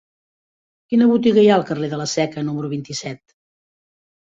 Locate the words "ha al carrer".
1.51-1.91